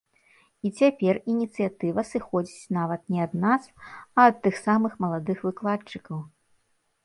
[0.67, 3.61] І цяпер ініцыятыва сыходзіць нават не ад нас,
[3.99, 6.19] а ад тых самых маладых выкладчыкаў.